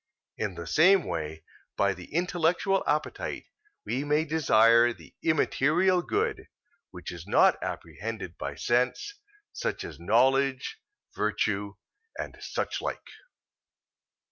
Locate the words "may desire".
4.03-4.93